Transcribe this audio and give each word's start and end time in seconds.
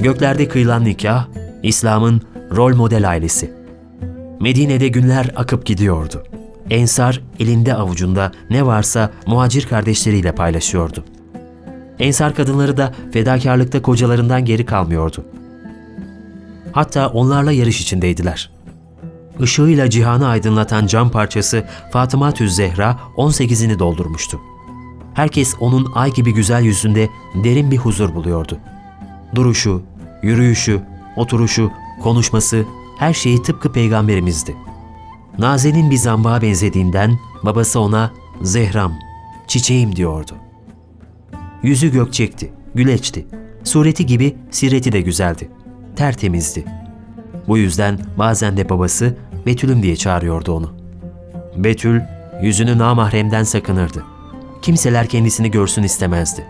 Göklerde 0.00 0.48
kıyılan 0.48 0.84
nikah, 0.84 1.26
İslam'ın 1.62 2.22
rol 2.56 2.76
model 2.76 3.10
ailesi. 3.10 3.52
Medine'de 4.40 4.88
günler 4.88 5.30
akıp 5.36 5.66
gidiyordu. 5.66 6.22
Ensar 6.70 7.20
elinde 7.38 7.74
avucunda 7.74 8.32
ne 8.50 8.66
varsa 8.66 9.10
muhacir 9.26 9.66
kardeşleriyle 9.66 10.32
paylaşıyordu. 10.32 11.04
Ensar 11.98 12.34
kadınları 12.34 12.76
da 12.76 12.94
fedakarlıkta 13.12 13.82
kocalarından 13.82 14.44
geri 14.44 14.66
kalmıyordu. 14.66 15.24
Hatta 16.72 17.08
onlarla 17.08 17.52
yarış 17.52 17.80
içindeydiler. 17.80 18.50
Işığıyla 19.40 19.90
cihanı 19.90 20.28
aydınlatan 20.28 20.86
cam 20.86 21.10
parçası 21.10 21.64
Fatıma 21.92 22.32
Tüz 22.32 22.56
Zehra 22.56 22.98
18'ini 23.16 23.78
doldurmuştu. 23.78 24.40
Herkes 25.14 25.54
onun 25.60 25.92
ay 25.94 26.12
gibi 26.12 26.34
güzel 26.34 26.62
yüzünde 26.62 27.08
derin 27.44 27.70
bir 27.70 27.76
huzur 27.76 28.14
buluyordu. 28.14 28.58
Duruşu, 29.34 29.82
yürüyüşü, 30.22 30.80
oturuşu, 31.16 31.70
konuşması 32.02 32.64
her 32.98 33.12
şeyi 33.12 33.42
tıpkı 33.42 33.72
peygamberimizdi. 33.72 34.56
Naze'nin 35.38 35.90
bir 35.90 35.96
zambağa 35.96 36.42
benzediğinden 36.42 37.18
babası 37.42 37.80
ona 37.80 38.12
Zehram, 38.42 38.92
çiçeğim 39.46 39.96
diyordu. 39.96 40.32
Yüzü 41.62 41.92
gökçekti, 41.92 42.52
güleçti. 42.74 43.26
Sureti 43.64 44.06
gibi 44.06 44.36
sireti 44.50 44.92
de 44.92 45.00
güzeldi. 45.00 45.50
Tertemizdi. 45.96 46.64
Bu 47.48 47.58
yüzden 47.58 47.98
bazen 48.18 48.56
de 48.56 48.68
babası 48.68 49.16
Betül'üm 49.46 49.82
diye 49.82 49.96
çağırıyordu 49.96 50.52
onu. 50.52 50.72
Betül 51.56 52.00
yüzünü 52.42 52.78
namahremden 52.78 53.44
sakınırdı. 53.44 54.04
Kimseler 54.62 55.06
kendisini 55.06 55.50
görsün 55.50 55.82
istemezdi. 55.82 56.46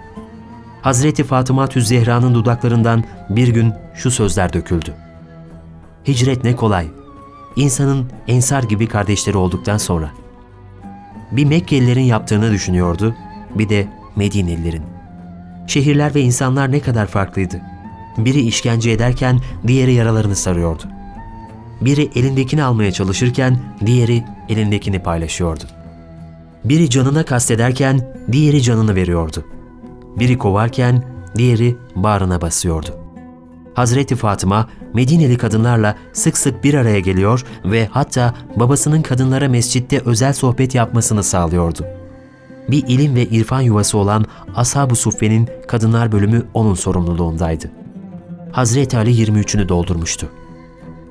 Hazreti 0.83 1.25
Fatıma 1.25 1.67
Tüz 1.67 1.89
Zehra'nın 1.89 2.35
dudaklarından 2.35 3.05
bir 3.31 3.49
gün 3.49 3.73
şu 3.95 4.11
sözler 4.11 4.53
döküldü. 4.53 4.95
Hicret 6.09 6.45
ne 6.45 6.57
kolay. 6.57 6.87
İnsanın 7.57 8.11
ensar 8.29 8.63
gibi 8.63 8.87
kardeşleri 8.87 9.37
olduktan 9.37 9.77
sonra. 9.77 10.11
Bir 11.33 11.45
Mekkelilerin 11.45 12.03
yaptığını 12.03 12.51
düşünüyordu, 12.51 13.15
bir 13.55 13.69
de 13.69 13.89
Medinelilerin. 14.17 14.83
Şehirler 15.67 16.15
ve 16.15 16.21
insanlar 16.21 16.73
ne 16.73 16.81
kadar 16.81 17.07
farklıydı. 17.07 17.61
Biri 18.19 18.41
işkence 18.41 18.91
ederken 18.91 19.41
diğeri 19.67 19.93
yaralarını 19.93 20.37
sarıyordu. 20.37 20.83
Biri 21.81 22.11
elindekini 22.15 22.63
almaya 22.63 22.93
çalışırken 22.93 23.59
diğeri 23.87 24.25
elindekini 24.49 24.99
paylaşıyordu. 24.99 25.65
Biri 26.65 26.91
canına 26.91 27.25
kastederken 27.25 28.15
diğeri 28.33 28.63
canını 28.63 28.95
veriyordu. 28.95 29.45
Biri 30.19 30.39
kovarken 30.39 31.05
diğeri 31.37 31.77
bağrına 31.95 32.41
basıyordu. 32.41 32.89
Hazreti 33.75 34.17
Fatıma 34.17 34.69
Medineli 34.95 35.37
kadınlarla 35.37 35.97
sık 36.13 36.39
sık 36.39 36.65
bir 36.65 36.75
araya 36.75 37.01
geliyor 37.01 37.45
ve 37.65 37.89
hatta 37.91 38.35
babasının 38.57 39.03
kadınlara 39.03 39.49
mescitte 39.49 40.01
özel 40.05 40.33
sohbet 40.33 40.75
yapmasını 40.75 41.23
sağlıyordu. 41.23 41.85
Bir 42.69 42.85
ilim 42.89 43.15
ve 43.15 43.27
irfan 43.27 43.61
yuvası 43.61 43.99
olan 43.99 44.25
Ashab-ı 44.55 44.97
Suffe'nin 44.97 45.49
kadınlar 45.69 46.13
bölümü 46.13 46.47
onun 46.55 46.75
sorumluluğundaydı. 46.75 47.71
Hazreti 48.53 48.97
Ali 48.97 49.11
23'ünü 49.11 49.69
doldurmuştu. 49.69 50.29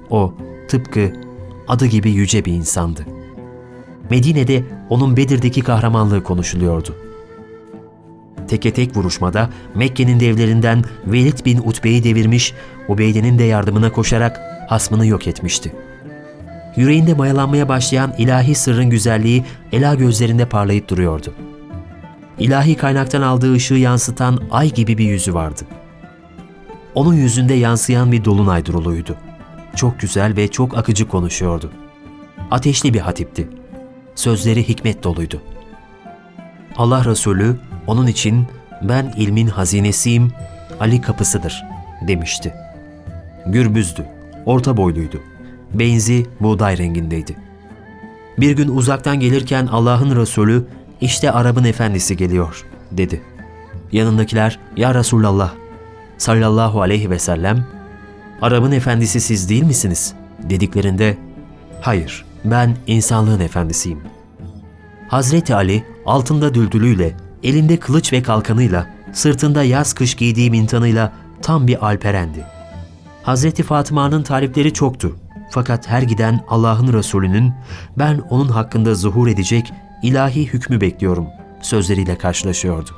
O 0.10 0.34
tıpkı 0.68 1.14
adı 1.68 1.86
gibi 1.86 2.12
yüce 2.12 2.46
bir 2.46 2.54
insandı. 2.54 3.06
Medine'de 4.10 4.64
onun 4.90 5.18
Bedir'deki 5.18 5.62
kahramanlığı 5.62 6.24
konuşuluyordu. 6.24 6.96
Teke 8.50 8.74
tek 8.74 8.98
vuruşmada 8.98 9.50
Mekke'nin 9.76 10.20
devlerinden 10.20 10.84
Velid 11.08 11.46
bin 11.46 11.58
Utbe'yi 11.58 12.04
devirmiş, 12.04 12.54
Ubeyde'nin 12.88 13.40
de 13.40 13.44
yardımına 13.44 13.92
koşarak 13.92 14.42
hasmını 14.68 15.06
yok 15.06 15.28
etmişti. 15.28 15.76
Yüreğinde 16.76 17.14
mayalanmaya 17.14 17.70
başlayan 17.70 18.14
ilahi 18.18 18.56
sırrın 18.56 18.90
güzelliği 18.90 19.44
ela 19.72 19.96
gözlerinde 19.96 20.46
parlayıp 20.46 20.90
duruyordu. 20.90 21.34
İlahi 22.40 22.76
kaynaktan 22.76 23.22
aldığı 23.22 23.54
ışığı 23.54 23.74
yansıtan 23.74 24.40
ay 24.52 24.74
gibi 24.74 24.98
bir 24.98 25.06
yüzü 25.06 25.34
vardı. 25.34 25.62
Onun 26.96 27.14
yüzünde 27.14 27.54
yansıyan 27.54 28.12
bir 28.12 28.26
dolunay 28.26 28.66
duruluydu. 28.66 29.16
Çok 29.76 30.00
güzel 30.00 30.36
ve 30.36 30.48
çok 30.48 30.78
akıcı 30.78 31.08
konuşuyordu. 31.08 31.72
Ateşli 32.52 32.94
bir 32.94 33.00
hatipti. 33.00 33.50
Sözleri 34.16 34.70
hikmet 34.70 35.04
doluydu. 35.04 35.42
Allah 36.78 37.06
Resulü 37.06 37.56
onun 37.90 38.08
için 38.08 38.48
ben 38.82 39.14
ilmin 39.18 39.48
hazinesiyim, 39.48 40.32
Ali 40.80 41.02
kapısıdır 41.02 41.64
demişti. 42.08 42.54
Gürbüzdü, 43.46 44.06
orta 44.46 44.78
boyluydu. 44.78 45.22
Benzi 45.74 46.26
buğday 46.40 46.78
rengindeydi. 46.78 47.36
Bir 48.38 48.52
gün 48.52 48.68
uzaktan 48.68 49.20
gelirken 49.20 49.68
Allah'ın 49.68 50.16
Resulü 50.16 50.66
işte 51.02 51.32
Arap'ın 51.32 51.64
efendisi 51.64 52.18
geliyor 52.18 52.66
dedi. 52.92 53.22
Yanındakiler 53.92 54.60
ya 54.78 54.96
Resulallah 54.96 55.54
sallallahu 56.18 56.82
aleyhi 56.82 57.10
ve 57.10 57.20
sellem 57.20 57.66
Arap'ın 58.42 58.72
efendisi 58.72 59.22
siz 59.22 59.50
değil 59.50 59.64
misiniz? 59.64 60.14
dediklerinde 60.44 61.18
hayır 61.82 62.26
ben 62.46 62.78
insanlığın 62.88 63.40
efendisiyim. 63.40 64.00
Hazreti 65.08 65.56
Ali 65.56 65.84
altında 66.06 66.54
düldülüyle, 66.54 67.14
elinde 67.44 67.78
kılıç 67.78 68.14
ve 68.14 68.24
kalkanıyla, 68.24 68.88
sırtında 69.14 69.64
yaz 69.64 69.94
kış 69.94 70.16
giydiği 70.16 70.52
mintanıyla 70.52 71.14
tam 71.42 71.68
bir 71.68 71.86
alperendi. 71.86 72.46
Hazreti 73.24 73.64
Fatıma'nın 73.64 74.24
talipleri 74.24 74.74
çoktu. 74.74 75.16
Fakat 75.52 75.88
her 75.88 76.02
giden 76.02 76.44
Allah'ın 76.48 76.94
Resulü'nün 76.94 77.54
ben 77.98 78.22
onun 78.30 78.50
hakkında 78.50 78.96
zuhur 78.96 79.28
edecek 79.28 79.74
ilahi 80.04 80.48
hükmü 80.48 80.82
bekliyorum 80.82 81.28
sözleriyle 81.62 82.18
karşılaşıyordu. 82.18 82.90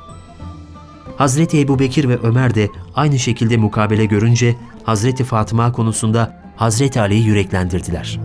Hazreti 1.16 1.60
Ebu 1.60 1.78
Bekir 1.78 2.08
ve 2.08 2.18
Ömer 2.18 2.54
de 2.54 2.68
aynı 2.94 3.18
şekilde 3.18 3.56
mukabele 3.56 4.04
görünce 4.04 4.56
Hazreti 4.84 5.24
Fatıma 5.24 5.72
konusunda 5.72 6.42
Hazreti 6.56 7.00
Ali'yi 7.00 7.24
yüreklendirdiler. 7.24 8.20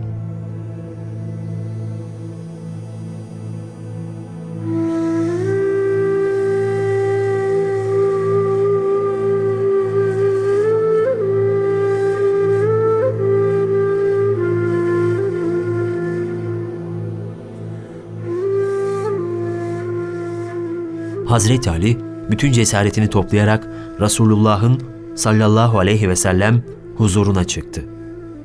Hazreti 21.28 21.70
Ali 21.70 21.98
bütün 22.30 22.52
cesaretini 22.52 23.10
toplayarak 23.10 23.68
Resulullah'ın 24.00 24.82
sallallahu 25.14 25.78
aleyhi 25.78 26.08
ve 26.08 26.16
sellem 26.16 26.62
huzuruna 26.96 27.44
çıktı. 27.44 27.84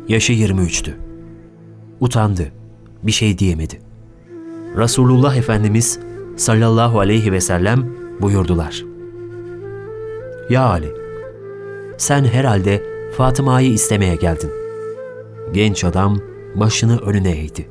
Yaşı 0.08 0.34
23'tü. 0.34 0.92
Utandı. 2.00 2.52
Bir 3.04 3.12
şey 3.12 3.38
diyemedi. 3.38 3.82
Resulullah 4.78 5.36
Efendimiz 5.36 6.00
sallallahu 6.36 7.00
aleyhi 7.00 7.32
ve 7.32 7.42
sellem 7.42 7.90
buyurdular. 8.22 8.84
Ya 10.50 10.66
Ali, 10.66 10.92
sen 11.98 12.26
herhalde 12.26 12.84
Fatıma'yı 13.18 13.74
istemeye 13.74 14.16
geldin. 14.16 14.52
Genç 15.54 15.84
adam 15.84 16.18
başını 16.56 16.98
önüne 16.98 17.32
eğdi. 17.32 17.68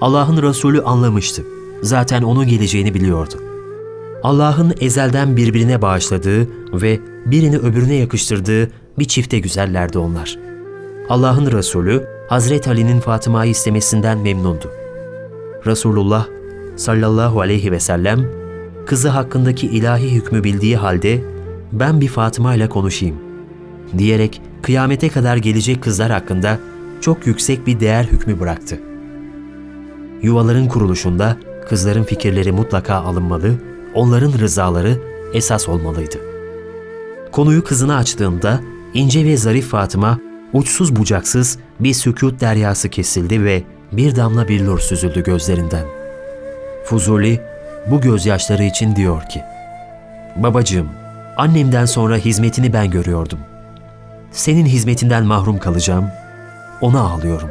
Allah'ın 0.00 0.42
Resulü 0.42 0.82
anlamıştı. 0.82 1.42
Zaten 1.82 2.22
onun 2.22 2.46
geleceğini 2.46 2.94
biliyordu. 2.94 3.47
Allah'ın 4.22 4.74
ezelden 4.80 5.36
birbirine 5.36 5.82
bağışladığı 5.82 6.48
ve 6.72 7.00
birini 7.26 7.58
öbürüne 7.58 7.94
yakıştırdığı 7.94 8.70
bir 8.98 9.04
çifte 9.04 9.38
güzellerdi 9.38 9.98
onlar. 9.98 10.38
Allah'ın 11.08 11.52
Resulü 11.52 12.06
Hazreti 12.28 12.70
Ali'nin 12.70 13.00
Fatıma'yı 13.00 13.50
istemesinden 13.50 14.18
memnundu. 14.18 14.70
Resulullah 15.66 16.26
sallallahu 16.76 17.40
aleyhi 17.40 17.72
ve 17.72 17.80
sellem 17.80 18.26
kızı 18.86 19.08
hakkındaki 19.08 19.66
ilahi 19.66 20.14
hükmü 20.14 20.44
bildiği 20.44 20.76
halde 20.76 21.24
ben 21.72 22.00
bir 22.00 22.08
Fatıma 22.08 22.54
ile 22.54 22.68
konuşayım 22.68 23.16
diyerek 23.98 24.42
kıyamete 24.62 25.08
kadar 25.08 25.36
gelecek 25.36 25.82
kızlar 25.82 26.10
hakkında 26.10 26.58
çok 27.00 27.26
yüksek 27.26 27.66
bir 27.66 27.80
değer 27.80 28.04
hükmü 28.04 28.40
bıraktı. 28.40 28.80
Yuvaların 30.22 30.68
kuruluşunda 30.68 31.36
kızların 31.68 32.02
fikirleri 32.02 32.52
mutlaka 32.52 32.94
alınmalı 32.94 33.67
onların 33.94 34.32
rızaları 34.38 34.98
esas 35.34 35.68
olmalıydı. 35.68 36.16
Konuyu 37.32 37.64
kızına 37.64 37.96
açtığında 37.96 38.60
ince 38.94 39.24
ve 39.24 39.36
zarif 39.36 39.70
Fatıma 39.70 40.18
uçsuz 40.52 40.96
bucaksız 40.96 41.58
bir 41.80 41.94
sükut 41.94 42.40
deryası 42.40 42.88
kesildi 42.88 43.44
ve 43.44 43.62
bir 43.92 44.16
damla 44.16 44.48
bir 44.48 44.66
nur 44.66 44.78
süzüldü 44.78 45.22
gözlerinden. 45.22 45.84
Fuzuli 46.84 47.40
bu 47.90 48.00
gözyaşları 48.00 48.64
için 48.64 48.96
diyor 48.96 49.22
ki, 49.22 49.42
Babacığım, 50.36 50.88
annemden 51.36 51.84
sonra 51.84 52.16
hizmetini 52.16 52.72
ben 52.72 52.90
görüyordum. 52.90 53.38
senin 54.32 54.66
hizmetinden 54.66 55.24
mahrum 55.24 55.58
kalacağım. 55.58 56.06
Ona 56.80 57.00
ağlıyorum. 57.00 57.50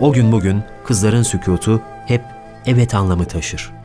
O 0.00 0.12
gün 0.12 0.32
bugün 0.32 0.62
kızların 0.84 1.22
sükutu 1.22 1.82
hep 2.06 2.22
evet 2.66 2.94
anlamı 2.94 3.24
taşır. 3.24 3.81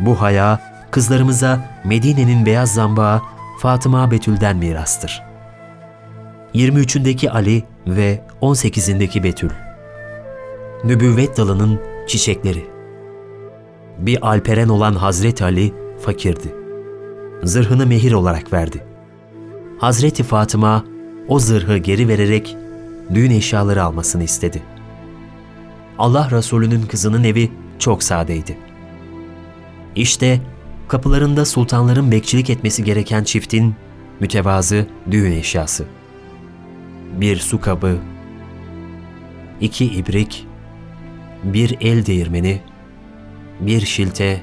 Bu 0.00 0.20
haya 0.20 0.60
kızlarımıza 0.90 1.60
Medine'nin 1.84 2.46
beyaz 2.46 2.74
zambağı 2.74 3.22
Fatıma 3.58 4.10
Betül'den 4.10 4.56
mirastır. 4.56 5.22
23'ündeki 6.54 7.30
Ali 7.30 7.64
ve 7.86 8.22
18'indeki 8.42 9.22
Betül. 9.22 9.50
Nübüvvet 10.84 11.36
dalının 11.36 11.80
çiçekleri. 12.06 12.66
Bir 13.98 14.28
alperen 14.28 14.68
olan 14.68 14.94
Hazreti 14.94 15.44
Ali 15.44 15.74
fakirdi. 16.00 16.54
Zırhını 17.42 17.86
mehir 17.86 18.12
olarak 18.12 18.52
verdi. 18.52 18.84
Hazreti 19.78 20.22
Fatıma 20.22 20.84
o 21.28 21.38
zırhı 21.38 21.76
geri 21.76 22.08
vererek 22.08 22.56
düğün 23.14 23.30
eşyaları 23.30 23.82
almasını 23.82 24.22
istedi. 24.24 24.62
Allah 25.98 26.28
Resulü'nün 26.30 26.82
kızının 26.82 27.24
evi 27.24 27.52
çok 27.78 28.02
sadeydi. 28.02 28.58
İşte 29.96 30.40
kapılarında 30.88 31.44
sultanların 31.44 32.10
bekçilik 32.10 32.50
etmesi 32.50 32.84
gereken 32.84 33.24
çiftin 33.24 33.74
mütevazı 34.20 34.86
düğün 35.10 35.32
eşyası. 35.32 35.84
Bir 37.20 37.36
su 37.36 37.60
kabı, 37.60 37.98
iki 39.60 39.84
ibrik, 39.84 40.46
bir 41.44 41.76
el 41.80 42.06
değirmeni, 42.06 42.60
bir 43.60 43.80
şilte, 43.80 44.40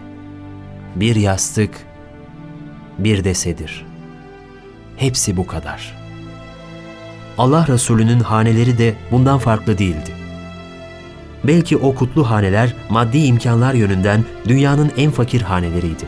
bir 0.95 1.15
yastık, 1.15 1.85
bir 2.99 3.23
de 3.23 3.33
sedir. 3.33 3.85
Hepsi 4.97 5.37
bu 5.37 5.47
kadar. 5.47 5.97
Allah 7.37 7.67
Resulü'nün 7.67 8.19
haneleri 8.19 8.77
de 8.77 8.95
bundan 9.11 9.39
farklı 9.39 9.77
değildi. 9.77 10.20
Belki 11.43 11.77
o 11.77 11.95
kutlu 11.95 12.29
haneler 12.29 12.75
maddi 12.89 13.17
imkanlar 13.17 13.73
yönünden 13.73 14.25
dünyanın 14.47 14.91
en 14.97 15.11
fakir 15.11 15.41
haneleriydi. 15.41 16.05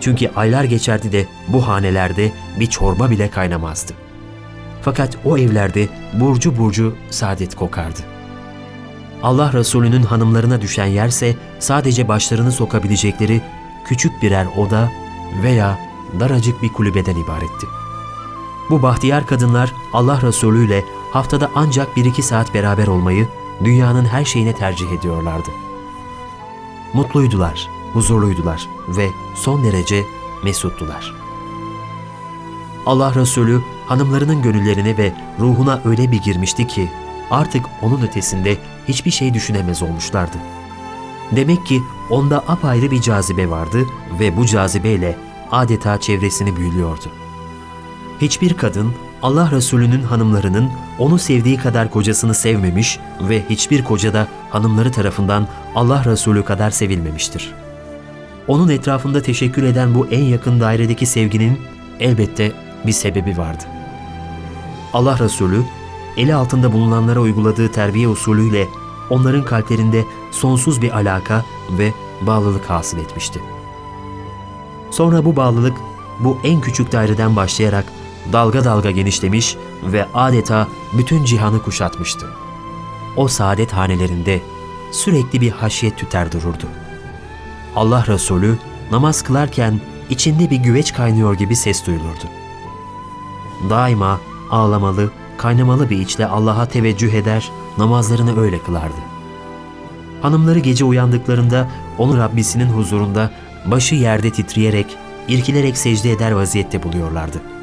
Çünkü 0.00 0.30
aylar 0.36 0.64
geçerdi 0.64 1.12
de 1.12 1.26
bu 1.48 1.68
hanelerde 1.68 2.32
bir 2.60 2.66
çorba 2.66 3.10
bile 3.10 3.30
kaynamazdı. 3.30 3.92
Fakat 4.82 5.18
o 5.24 5.38
evlerde 5.38 5.88
burcu 6.12 6.58
burcu 6.58 6.94
saadet 7.10 7.54
kokardı. 7.54 8.00
Allah 9.22 9.52
Resulü'nün 9.52 10.02
hanımlarına 10.02 10.60
düşen 10.60 10.86
yerse 10.86 11.36
sadece 11.58 12.08
başlarını 12.08 12.52
sokabilecekleri 12.52 13.40
küçük 13.86 14.22
birer 14.22 14.46
oda 14.56 14.90
veya 15.42 15.78
daracık 16.20 16.62
bir 16.62 16.68
kulübeden 16.68 17.16
ibaretti. 17.16 17.66
Bu 18.70 18.82
bahtiyar 18.82 19.26
kadınlar 19.26 19.72
Allah 19.92 20.22
Resulü 20.22 20.66
ile 20.66 20.84
haftada 21.12 21.50
ancak 21.54 21.96
bir 21.96 22.04
iki 22.04 22.22
saat 22.22 22.54
beraber 22.54 22.86
olmayı 22.86 23.28
dünyanın 23.64 24.04
her 24.04 24.24
şeyine 24.24 24.54
tercih 24.54 24.92
ediyorlardı. 24.92 25.50
Mutluydular, 26.92 27.68
huzurluydular 27.92 28.68
ve 28.88 29.08
son 29.34 29.64
derece 29.64 30.04
mesuttular. 30.44 31.14
Allah 32.86 33.14
Resulü 33.14 33.62
hanımlarının 33.86 34.42
gönüllerine 34.42 34.96
ve 34.96 35.12
ruhuna 35.40 35.80
öyle 35.84 36.12
bir 36.12 36.22
girmişti 36.22 36.66
ki 36.66 36.90
artık 37.30 37.66
onun 37.82 38.02
ötesinde 38.02 38.56
hiçbir 38.88 39.10
şey 39.10 39.34
düşünemez 39.34 39.82
olmuşlardı. 39.82 40.36
Demek 41.32 41.66
ki 41.66 41.82
onda 42.10 42.38
apayrı 42.38 42.90
bir 42.90 43.00
cazibe 43.00 43.50
vardı 43.50 43.86
ve 44.20 44.36
bu 44.36 44.46
cazibeyle 44.46 45.16
adeta 45.52 46.00
çevresini 46.00 46.56
büyülüyordu. 46.56 47.06
Hiçbir 48.20 48.54
kadın 48.54 48.92
Allah 49.22 49.50
Resulü'nün 49.50 50.02
hanımlarının 50.02 50.70
onu 50.98 51.18
sevdiği 51.18 51.56
kadar 51.56 51.90
kocasını 51.90 52.34
sevmemiş 52.34 52.98
ve 53.20 53.42
hiçbir 53.50 53.84
koca 53.84 54.14
da 54.14 54.26
hanımları 54.50 54.92
tarafından 54.92 55.48
Allah 55.74 56.04
Resulü 56.04 56.44
kadar 56.44 56.70
sevilmemiştir. 56.70 57.54
Onun 58.48 58.68
etrafında 58.68 59.22
teşekkür 59.22 59.62
eden 59.62 59.94
bu 59.94 60.06
en 60.06 60.24
yakın 60.24 60.60
dairedeki 60.60 61.06
sevginin 61.06 61.58
elbette 62.00 62.52
bir 62.86 62.92
sebebi 62.92 63.38
vardı. 63.38 63.64
Allah 64.92 65.18
Resulü 65.18 65.62
eli 66.16 66.34
altında 66.34 66.72
bulunanlara 66.72 67.20
uyguladığı 67.20 67.72
terbiye 67.72 68.08
usulüyle 68.08 68.66
onların 69.10 69.44
kalplerinde 69.44 70.04
sonsuz 70.30 70.82
bir 70.82 70.96
alaka 70.96 71.44
ve 71.78 71.92
bağlılık 72.22 72.70
hasıl 72.70 72.98
etmişti. 72.98 73.40
Sonra 74.90 75.24
bu 75.24 75.36
bağlılık 75.36 75.76
bu 76.20 76.38
en 76.44 76.60
küçük 76.60 76.92
daireden 76.92 77.36
başlayarak 77.36 77.84
dalga 78.32 78.64
dalga 78.64 78.90
genişlemiş 78.90 79.56
ve 79.82 80.06
adeta 80.14 80.68
bütün 80.98 81.24
cihanı 81.24 81.62
kuşatmıştı. 81.62 82.26
O 83.16 83.28
saadet 83.28 83.72
hanelerinde 83.72 84.40
sürekli 84.92 85.40
bir 85.40 85.50
haşiyet 85.50 85.98
tüter 85.98 86.32
dururdu. 86.32 86.66
Allah 87.76 88.04
Resulü 88.06 88.58
namaz 88.90 89.22
kılarken 89.22 89.80
içinde 90.10 90.50
bir 90.50 90.56
güveç 90.56 90.92
kaynıyor 90.94 91.34
gibi 91.34 91.56
ses 91.56 91.86
duyulurdu. 91.86 92.24
Daima 93.70 94.20
ağlamalı, 94.50 95.10
kaynamalı 95.38 95.90
bir 95.90 95.98
içle 95.98 96.26
Allah'a 96.26 96.66
teveccüh 96.66 97.12
eder, 97.12 97.50
namazlarını 97.78 98.40
öyle 98.40 98.58
kılardı. 98.58 99.00
Hanımları 100.22 100.58
gece 100.58 100.84
uyandıklarında 100.84 101.68
onu 101.98 102.18
Rabbisinin 102.18 102.68
huzurunda 102.68 103.30
başı 103.66 103.94
yerde 103.94 104.30
titreyerek, 104.30 104.86
irkilerek 105.28 105.78
secde 105.78 106.12
eder 106.12 106.32
vaziyette 106.32 106.82
buluyorlardı. 106.82 107.55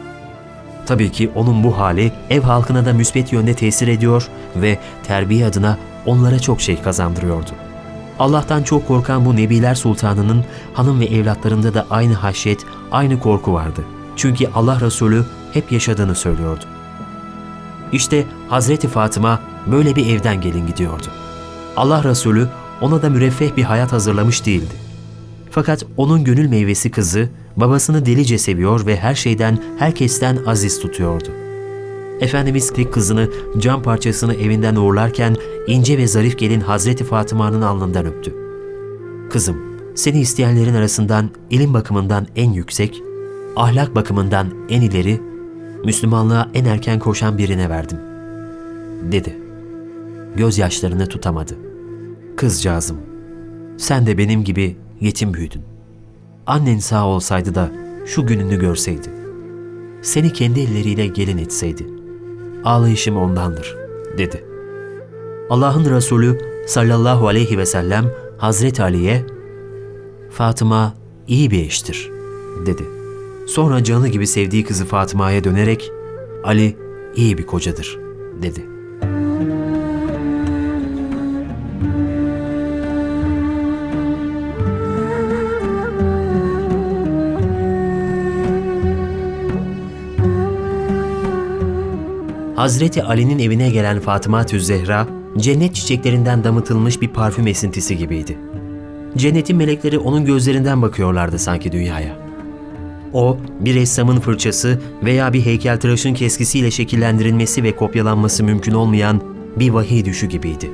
Tabii 0.85 1.12
ki 1.12 1.31
onun 1.35 1.63
bu 1.63 1.77
hali 1.77 2.12
ev 2.30 2.41
halkına 2.41 2.85
da 2.85 2.94
müsbet 2.94 3.33
yönde 3.33 3.53
tesir 3.53 3.88
ediyor 3.88 4.27
ve 4.56 4.80
terbiye 5.03 5.45
adına 5.45 5.77
onlara 6.06 6.39
çok 6.39 6.62
şey 6.62 6.81
kazandırıyordu. 6.81 7.50
Allah'tan 8.19 8.63
çok 8.63 8.88
korkan 8.88 9.25
bu 9.25 9.35
Nebiler 9.35 9.75
Sultanı'nın 9.75 10.45
hanım 10.74 11.00
ve 11.00 11.06
evlatlarında 11.06 11.74
da 11.74 11.85
aynı 11.89 12.13
haşyet, 12.13 12.65
aynı 12.91 13.19
korku 13.19 13.53
vardı. 13.53 13.83
Çünkü 14.15 14.47
Allah 14.56 14.81
Resulü 14.81 15.25
hep 15.53 15.71
yaşadığını 15.71 16.15
söylüyordu. 16.15 16.63
İşte 17.91 18.25
Hazreti 18.50 18.88
Fatıma 18.88 19.39
böyle 19.71 19.95
bir 19.95 20.15
evden 20.15 20.41
gelin 20.41 20.67
gidiyordu. 20.67 21.08
Allah 21.77 22.03
Resulü 22.03 22.48
ona 22.81 23.01
da 23.01 23.10
müreffeh 23.10 23.58
bir 23.58 23.63
hayat 23.63 23.91
hazırlamış 23.91 24.46
değildi. 24.46 24.74
Fakat 25.51 25.86
onun 25.98 26.24
gönül 26.24 26.50
meyvesi 26.50 26.91
kızı 26.91 27.29
babasını 27.57 28.05
delice 28.05 28.38
seviyor 28.38 28.86
ve 28.86 28.95
her 28.95 29.15
şeyden, 29.15 29.57
herkesten 29.77 30.38
aziz 30.45 30.79
tutuyordu. 30.79 31.29
Efendimiz 32.19 32.74
tek 32.74 32.93
kızını, 32.93 33.29
cam 33.57 33.83
parçasını 33.83 34.33
evinden 34.33 34.75
uğurlarken 34.75 35.36
ince 35.67 35.98
ve 35.98 36.07
zarif 36.07 36.38
gelin 36.39 36.60
Hazreti 36.60 37.03
Fatıma'nın 37.03 37.62
alnından 37.62 38.05
öptü. 38.05 38.36
Kızım, 39.29 39.57
seni 39.95 40.22
isteyenlerin 40.22 40.74
arasından 40.74 41.29
ilim 41.50 41.74
bakımından 41.74 42.27
en 42.36 42.51
yüksek, 42.51 43.01
ahlak 43.55 43.95
bakımından 43.95 44.48
en 44.69 44.81
ileri, 44.81 45.22
Müslümanlığa 45.86 46.50
en 46.53 46.65
erken 46.65 47.00
koşan 47.00 47.38
birine 47.38 47.69
verdim, 47.69 47.98
dedi. 49.12 49.38
Gözyaşlarını 50.36 51.07
tutamadı. 51.07 51.57
Kızcağızım, 52.36 52.98
sen 53.77 54.07
de 54.07 54.17
benim 54.17 54.43
gibi 54.43 54.77
yetim 55.01 55.33
büyüdün. 55.33 55.73
Annen 56.47 56.77
sağ 56.77 57.07
olsaydı 57.07 57.55
da 57.55 57.71
şu 58.05 58.27
gününü 58.27 58.59
görseydi. 58.59 59.09
Seni 60.01 60.33
kendi 60.33 60.59
elleriyle 60.59 61.07
gelin 61.07 61.38
etseydi. 61.38 61.88
Ağlayışım 62.63 63.17
ondandır, 63.17 63.77
dedi. 64.17 64.43
Allah'ın 65.50 65.85
Resulü 65.85 66.39
sallallahu 66.67 67.27
aleyhi 67.27 67.57
ve 67.57 67.65
sellem 67.65 68.12
Hazreti 68.38 68.83
Ali'ye 68.83 69.25
Fatıma 70.31 70.93
iyi 71.27 71.51
bir 71.51 71.65
eştir, 71.65 72.12
dedi. 72.65 72.83
Sonra 73.47 73.83
canı 73.83 74.07
gibi 74.07 74.27
sevdiği 74.27 74.63
kızı 74.63 74.85
Fatıma'ya 74.85 75.43
dönerek 75.43 75.91
Ali 76.43 76.77
iyi 77.15 77.38
bir 77.38 77.45
kocadır, 77.45 78.00
dedi. 78.41 78.73
Hazreti 92.63 93.03
Ali'nin 93.03 93.39
evine 93.39 93.70
gelen 93.70 94.00
Fatıma 94.00 94.43
Zehra, 94.43 95.08
cennet 95.38 95.75
çiçeklerinden 95.75 96.43
damıtılmış 96.43 97.01
bir 97.01 97.08
parfüm 97.08 97.48
esintisi 97.48 97.98
gibiydi. 97.98 98.38
Cennetin 99.17 99.58
melekleri 99.58 100.00
onun 100.00 100.25
gözlerinden 100.25 100.82
bakıyorlardı 100.82 101.39
sanki 101.39 101.72
dünyaya. 101.72 102.15
O, 103.13 103.38
bir 103.60 103.75
ressamın 103.75 104.20
fırçası 104.20 104.82
veya 105.03 105.34
bir 105.34 105.46
heykeltıraşın 105.46 106.13
keskisiyle 106.13 106.72
şekillendirilmesi 106.72 107.63
ve 107.63 107.75
kopyalanması 107.75 108.43
mümkün 108.43 108.74
olmayan 108.74 109.22
bir 109.60 109.70
vahiy 109.70 110.05
düşü 110.05 110.27
gibiydi. 110.27 110.72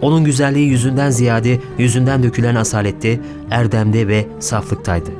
Onun 0.00 0.24
güzelliği 0.24 0.68
yüzünden 0.68 1.10
ziyade 1.10 1.60
yüzünden 1.78 2.22
dökülen 2.22 2.54
asalette, 2.54 3.20
erdemde 3.50 4.08
ve 4.08 4.26
saflıktaydı. 4.38 5.10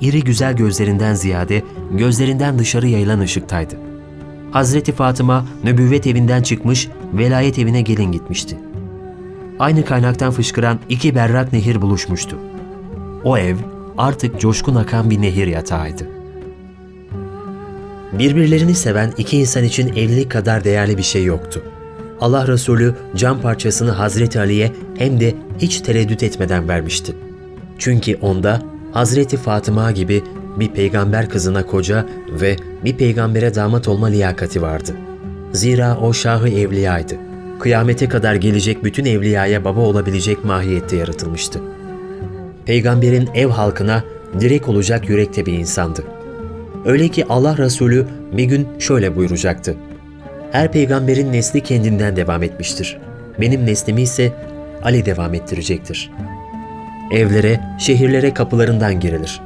iri 0.00 0.24
güzel 0.24 0.56
gözlerinden 0.56 1.14
ziyade 1.14 1.62
gözlerinden 1.90 2.58
dışarı 2.58 2.88
yayılan 2.88 3.20
ışıktaydı. 3.20 3.89
Hazreti 4.50 4.92
Fatıma 4.92 5.46
nübüvvet 5.64 6.06
evinden 6.06 6.42
çıkmış, 6.42 6.88
velayet 7.12 7.58
evine 7.58 7.82
gelin 7.82 8.12
gitmişti. 8.12 8.58
Aynı 9.58 9.84
kaynaktan 9.84 10.30
fışkıran 10.30 10.78
iki 10.88 11.14
berrak 11.14 11.52
nehir 11.52 11.82
buluşmuştu. 11.82 12.38
O 13.24 13.38
ev 13.38 13.56
artık 13.98 14.40
coşkun 14.40 14.74
akan 14.74 15.10
bir 15.10 15.22
nehir 15.22 15.46
yatağıydı. 15.46 16.08
Birbirlerini 18.12 18.74
seven 18.74 19.12
iki 19.18 19.38
insan 19.38 19.64
için 19.64 19.88
evlilik 19.88 20.30
kadar 20.30 20.64
değerli 20.64 20.98
bir 20.98 21.02
şey 21.02 21.24
yoktu. 21.24 21.62
Allah 22.20 22.46
Resulü 22.48 22.94
cam 23.16 23.40
parçasını 23.40 23.90
Hazreti 23.90 24.40
Ali'ye 24.40 24.72
hem 24.98 25.20
de 25.20 25.34
hiç 25.58 25.80
tereddüt 25.80 26.22
etmeden 26.22 26.68
vermişti. 26.68 27.16
Çünkü 27.78 28.14
onda 28.14 28.62
Hazreti 28.92 29.36
Fatıma 29.36 29.90
gibi 29.90 30.22
bir 30.56 30.68
peygamber 30.68 31.28
kızına 31.28 31.66
koca 31.66 32.06
ve 32.40 32.56
bir 32.84 32.96
peygambere 32.96 33.54
damat 33.54 33.88
olma 33.88 34.06
liyakati 34.06 34.62
vardı. 34.62 34.92
Zira 35.52 35.98
o 35.98 36.12
şahı 36.12 36.48
evliyaydı. 36.48 37.14
Kıyamete 37.60 38.08
kadar 38.08 38.34
gelecek 38.34 38.84
bütün 38.84 39.04
evliyaya 39.04 39.64
baba 39.64 39.80
olabilecek 39.80 40.44
mahiyette 40.44 40.96
yaratılmıştı. 40.96 41.60
Peygamberin 42.64 43.28
ev 43.34 43.48
halkına 43.48 44.04
direk 44.40 44.68
olacak 44.68 45.08
yürekte 45.08 45.46
bir 45.46 45.52
insandı. 45.52 46.04
Öyle 46.84 47.08
ki 47.08 47.24
Allah 47.28 47.58
Resulü 47.58 48.06
bir 48.32 48.44
gün 48.44 48.68
şöyle 48.78 49.16
buyuracaktı. 49.16 49.76
Her 50.52 50.72
peygamberin 50.72 51.32
nesli 51.32 51.60
kendinden 51.60 52.16
devam 52.16 52.42
etmiştir. 52.42 52.98
Benim 53.40 53.66
neslimi 53.66 54.02
ise 54.02 54.32
Ali 54.82 55.06
devam 55.06 55.34
ettirecektir. 55.34 56.10
Evlere, 57.12 57.60
şehirlere 57.78 58.34
kapılarından 58.34 59.00
girilir. 59.00 59.40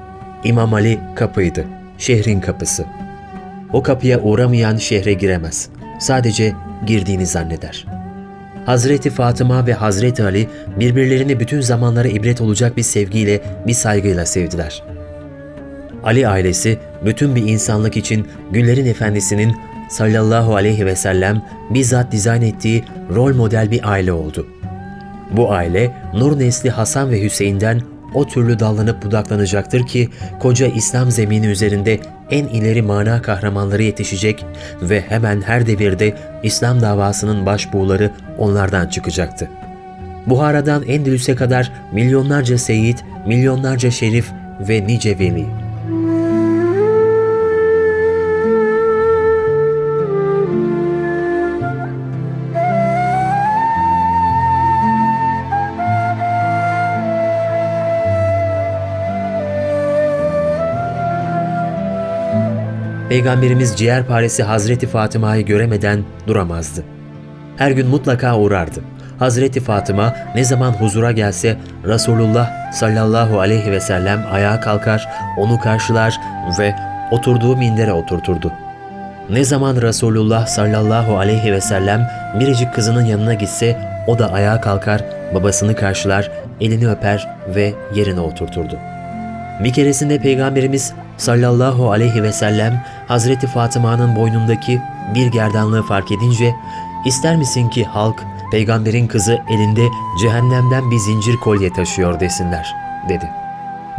İmam 0.45 0.75
Ali 0.75 1.01
kapıydı, 1.15 1.67
şehrin 1.99 2.41
kapısı. 2.41 2.85
O 3.73 3.83
kapıya 3.83 4.21
uğramayan 4.21 4.77
şehre 4.77 5.13
giremez. 5.13 5.69
Sadece 5.99 6.53
girdiğini 6.87 7.27
zanneder. 7.27 7.87
Hazreti 8.67 9.11
Fatıma 9.11 9.67
ve 9.67 9.73
Hazreti 9.73 10.23
Ali 10.23 10.49
birbirlerini 10.81 11.41
bütün 11.41 11.61
zamanlara 11.61 12.09
ibret 12.09 12.41
olacak 12.41 12.77
bir 12.77 12.83
sevgiyle, 12.83 13.41
bir 13.67 13.73
saygıyla 13.73 14.27
sevdiler. 14.27 14.83
Ali 16.05 16.29
ailesi 16.29 16.79
bütün 17.05 17.35
bir 17.35 17.43
insanlık 17.43 17.97
için 17.97 18.27
Güllerin 18.53 18.87
Efendisi'nin 18.87 19.57
sallallahu 19.91 20.57
aleyhi 20.57 20.87
ve 20.87 20.97
sellem 20.97 21.43
bizzat 21.71 22.13
dizayn 22.13 22.43
ettiği 22.43 22.85
rol 23.15 23.35
model 23.35 23.71
bir 23.71 23.91
aile 23.91 24.13
oldu. 24.13 24.47
Bu 25.31 25.53
aile 25.53 25.91
Nur 26.15 26.39
nesli 26.39 26.71
Hasan 26.71 27.11
ve 27.11 27.23
Hüseyin'den 27.23 27.81
o 28.15 28.27
türlü 28.27 28.59
dallanıp 28.59 29.03
budaklanacaktır 29.05 29.87
ki 29.87 30.09
koca 30.41 30.67
İslam 30.67 31.11
zemini 31.11 31.47
üzerinde 31.47 32.01
en 32.31 32.45
ileri 32.45 32.83
mana 32.83 33.23
kahramanları 33.23 33.83
yetişecek 33.83 34.47
ve 34.83 35.01
hemen 35.01 35.43
her 35.43 35.67
devirde 35.67 36.15
İslam 36.43 36.81
davasının 36.81 37.47
başbuğları 37.47 38.11
onlardan 38.39 38.89
çıkacaktı. 38.89 39.49
Buhara'dan 40.27 40.83
Endülüs'e 40.83 41.35
kadar 41.35 41.73
milyonlarca 41.93 42.59
seyit, 42.59 43.05
milyonlarca 43.27 43.91
şerif 43.91 44.27
ve 44.61 44.87
nice 44.87 45.19
veli. 45.19 45.64
Peygamberimiz 63.15 63.77
ciğerparesi 63.77 64.43
Hazreti 64.43 64.87
Fatıma'yı 64.87 65.47
göremeden 65.47 66.05
duramazdı. 66.27 66.85
Her 67.57 67.71
gün 67.71 67.87
mutlaka 67.87 68.39
uğrardı. 68.39 68.81
Hazreti 69.19 69.61
Fatıma 69.61 70.15
ne 70.35 70.45
zaman 70.45 70.73
huzura 70.73 71.13
gelse 71.13 71.57
Resulullah 71.85 72.73
sallallahu 72.73 73.41
aleyhi 73.41 73.71
ve 73.73 73.81
sellem 73.81 74.27
ayağa 74.33 74.61
kalkar, 74.61 75.09
onu 75.39 75.61
karşılar 75.61 76.21
ve 76.59 76.75
oturduğu 77.11 77.57
mindere 77.57 77.93
oturturdu. 77.93 78.53
Ne 79.31 79.45
zaman 79.45 79.77
Resulullah 79.83 80.47
sallallahu 80.47 81.19
aleyhi 81.19 81.53
ve 81.53 81.61
sellem 81.61 82.11
biricik 82.41 82.75
kızının 82.75 83.05
yanına 83.05 83.35
gitse 83.35 83.77
o 84.07 84.19
da 84.19 84.33
ayağa 84.33 84.61
kalkar, 84.61 85.05
babasını 85.35 85.77
karşılar, 85.77 86.31
elini 86.61 86.89
öper 86.89 87.29
ve 87.55 87.75
yerine 87.95 88.21
oturturdu. 88.21 88.79
Bir 89.61 89.73
keresinde 89.73 90.19
Peygamberimiz 90.19 90.93
sallallahu 91.17 91.91
aleyhi 91.91 92.23
ve 92.23 92.33
sellem 92.33 92.85
Hazreti 93.09 93.47
Fatıma'nın 93.47 94.17
boynundaki 94.17 94.83
bir 95.15 95.27
gerdanlığı 95.27 95.83
fark 95.83 96.13
edince 96.13 96.55
ister 97.05 97.37
misin 97.37 97.69
ki 97.69 97.85
halk 97.85 98.25
peygamberin 98.51 99.07
kızı 99.07 99.41
elinde 99.49 99.89
cehennemden 100.21 100.91
bir 100.91 100.99
zincir 100.99 101.37
kolye 101.37 101.73
taşıyor 101.73 102.21
desinler 102.21 102.75
dedi. 103.09 103.31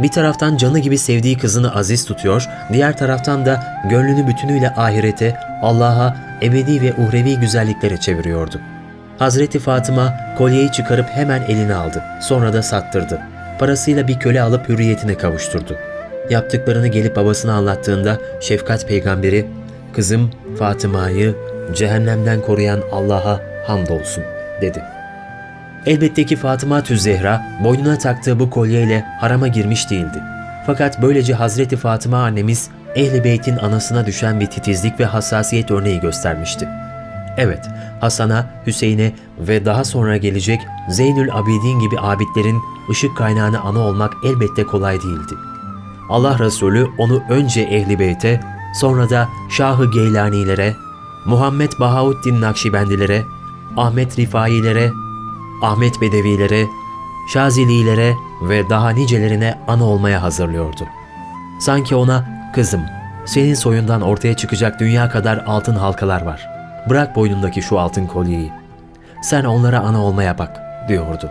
Bir 0.02 0.08
taraftan 0.08 0.56
canı 0.56 0.78
gibi 0.78 0.98
sevdiği 0.98 1.38
kızını 1.38 1.74
aziz 1.74 2.04
tutuyor, 2.04 2.48
diğer 2.72 2.98
taraftan 2.98 3.46
da 3.46 3.82
gönlünü 3.90 4.26
bütünüyle 4.26 4.70
ahirete, 4.70 5.36
Allah'a, 5.62 6.16
ebedi 6.42 6.82
ve 6.82 6.94
uhrevi 6.94 7.36
güzelliklere 7.36 7.96
çeviriyordu. 7.96 8.60
Hazreti 9.18 9.58
Fatıma 9.58 10.14
kolyeyi 10.38 10.72
çıkarıp 10.72 11.08
hemen 11.10 11.42
eline 11.42 11.74
aldı. 11.74 12.04
Sonra 12.20 12.52
da 12.52 12.62
sattırdı. 12.62 13.20
Parasıyla 13.58 14.08
bir 14.08 14.18
köle 14.18 14.42
alıp 14.42 14.68
hürriyetine 14.68 15.14
kavuşturdu. 15.14 15.76
Yaptıklarını 16.30 16.88
gelip 16.88 17.16
babasına 17.16 17.52
anlattığında 17.52 18.18
şefkat 18.40 18.88
peygamberi, 18.88 19.46
kızım 19.92 20.30
Fatıma'yı 20.58 21.34
cehennemden 21.74 22.40
koruyan 22.40 22.80
Allah'a 22.92 23.40
hamdolsun 23.66 24.24
dedi. 24.60 24.82
Elbette 25.86 26.26
ki 26.26 26.36
Fatıma 26.36 26.82
Zehra 26.96 27.42
boynuna 27.64 27.98
taktığı 27.98 28.40
bu 28.40 28.50
kolyeyle 28.50 29.04
harama 29.20 29.48
girmiş 29.48 29.90
değildi. 29.90 30.22
Fakat 30.66 31.02
böylece 31.02 31.34
Hazreti 31.34 31.76
Fatıma 31.76 32.24
annemiz 32.24 32.70
Ehli 32.94 33.24
Beyt'in 33.24 33.56
anasına 33.56 34.06
düşen 34.06 34.40
bir 34.40 34.46
titizlik 34.46 35.00
ve 35.00 35.04
hassasiyet 35.04 35.70
örneği 35.70 36.00
göstermişti. 36.00 36.68
Evet, 37.36 37.66
Hasan'a, 38.00 38.46
Hüseyin'e 38.66 39.12
ve 39.38 39.64
daha 39.64 39.84
sonra 39.84 40.16
gelecek 40.16 40.60
Zeynül 40.90 41.28
Abidin 41.32 41.80
gibi 41.80 42.00
abidlerin 42.00 42.58
ışık 42.90 43.16
kaynağına 43.16 43.60
ana 43.60 43.78
olmak 43.78 44.12
elbette 44.24 44.64
kolay 44.64 45.02
değildi. 45.02 45.34
Allah 46.10 46.38
Resulü 46.38 46.86
onu 46.98 47.22
önce 47.28 47.60
Ehli 47.60 47.98
Beyt'e, 47.98 48.40
sonra 48.74 49.10
da 49.10 49.28
Şahı 49.50 49.90
Geylanilere, 49.90 50.74
Muhammed 51.26 51.72
Bahauddin 51.80 52.40
Nakşibendilere, 52.40 53.22
Ahmet 53.76 54.18
Rifailere, 54.18 54.90
Ahmet 55.62 56.00
Bedevilere, 56.00 56.66
Şazililere 57.32 58.14
ve 58.42 58.70
daha 58.70 58.90
nicelerine 58.90 59.58
ana 59.68 59.84
olmaya 59.84 60.22
hazırlıyordu. 60.22 60.84
Sanki 61.60 61.96
ona, 61.96 62.24
kızım, 62.54 62.80
senin 63.24 63.54
soyundan 63.54 64.02
ortaya 64.02 64.36
çıkacak 64.36 64.80
dünya 64.80 65.08
kadar 65.08 65.44
altın 65.46 65.74
halkalar 65.74 66.22
var. 66.22 66.48
Bırak 66.90 67.16
boynundaki 67.16 67.62
şu 67.62 67.78
altın 67.78 68.06
kolyeyi. 68.06 68.52
Sen 69.22 69.44
onlara 69.44 69.80
ana 69.80 70.02
olmaya 70.02 70.38
bak, 70.38 70.60
diyordu. 70.88 71.30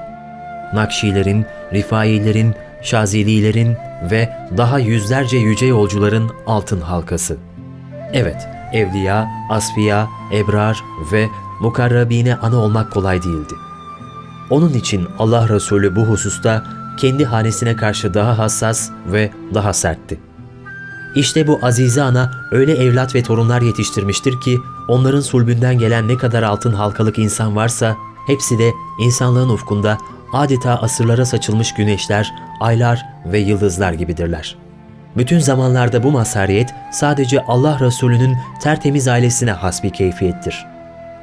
Nakşilerin, 0.73 1.45
Rifailerin, 1.73 2.55
Şazililerin 2.85 3.75
ve 4.11 4.29
daha 4.57 4.79
yüzlerce 4.79 5.37
yüce 5.37 5.65
yolcuların 5.65 6.31
altın 6.47 6.81
halkası. 6.81 7.37
Evet, 8.13 8.47
evliya, 8.73 9.27
asfiya, 9.49 10.07
ebrar 10.33 10.83
ve 11.11 11.29
mukarrabine 11.61 12.35
ana 12.35 12.57
olmak 12.57 12.91
kolay 12.91 13.23
değildi. 13.23 13.53
Onun 14.49 14.73
için 14.73 15.07
Allah 15.19 15.49
Resulü 15.49 15.95
bu 15.95 16.01
hususta 16.01 16.63
kendi 16.97 17.25
hanesine 17.25 17.75
karşı 17.75 18.13
daha 18.13 18.37
hassas 18.37 18.89
ve 19.07 19.31
daha 19.53 19.73
sertti. 19.73 20.19
İşte 21.15 21.47
bu 21.47 21.59
azize 21.61 22.01
ana 22.01 22.31
öyle 22.51 22.73
evlat 22.73 23.15
ve 23.15 23.23
torunlar 23.23 23.61
yetiştirmiştir 23.61 24.41
ki 24.41 24.59
onların 24.87 25.21
sulbünden 25.21 25.79
gelen 25.79 26.07
ne 26.07 26.17
kadar 26.17 26.43
altın 26.43 26.73
halkalık 26.73 27.19
insan 27.19 27.55
varsa 27.55 27.95
hepsi 28.27 28.59
de 28.59 28.71
insanlığın 28.99 29.49
ufkunda 29.49 29.97
adeta 30.33 30.81
asırlara 30.81 31.25
saçılmış 31.25 31.73
güneşler, 31.73 32.33
aylar 32.59 33.05
ve 33.25 33.39
yıldızlar 33.39 33.93
gibidirler. 33.93 34.55
Bütün 35.17 35.39
zamanlarda 35.39 36.03
bu 36.03 36.11
mazhariyet 36.11 36.73
sadece 36.91 37.41
Allah 37.41 37.79
Resulü'nün 37.79 38.37
tertemiz 38.61 39.07
ailesine 39.07 39.51
has 39.51 39.83
bir 39.83 39.89
keyfiyettir. 39.89 40.65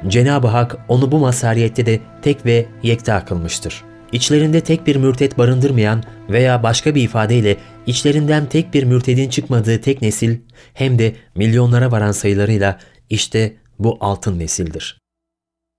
Cenab-ı 0.07 0.47
Hak 0.47 0.77
onu 0.87 1.11
bu 1.11 1.19
mazhariyette 1.19 1.85
de 1.85 1.99
tek 2.21 2.45
ve 2.45 2.65
yekta 2.83 3.25
kılmıştır. 3.25 3.83
İçlerinde 4.11 4.61
tek 4.61 4.87
bir 4.87 4.95
mürtet 4.95 5.37
barındırmayan 5.37 6.03
veya 6.29 6.63
başka 6.63 6.95
bir 6.95 7.01
ifadeyle 7.01 7.57
içlerinden 7.85 8.45
tek 8.45 8.73
bir 8.73 8.83
mürtedin 8.83 9.29
çıkmadığı 9.29 9.81
tek 9.81 10.01
nesil 10.01 10.37
hem 10.73 10.99
de 10.99 11.15
milyonlara 11.35 11.91
varan 11.91 12.11
sayılarıyla 12.11 12.79
işte 13.09 13.53
bu 13.79 13.97
altın 14.01 14.39
nesildir. 14.39 15.02